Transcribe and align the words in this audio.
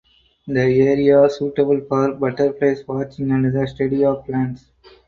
The 0.47 0.59
area 0.59 1.29
suitable 1.29 1.79
for 1.87 2.13
butterflies 2.15 2.83
watching 2.87 3.29
and 3.29 3.53
the 3.55 3.67
study 3.67 4.03
of 4.03 4.25
plants. 4.25 4.65